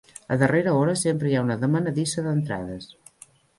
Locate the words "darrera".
0.43-0.73